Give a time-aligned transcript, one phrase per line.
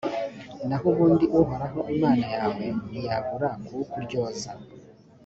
[0.67, 4.51] naho ubundi uhoraho imana yawe ntiyabura kuwukuryoza,